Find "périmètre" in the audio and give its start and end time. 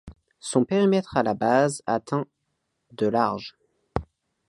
0.65-1.15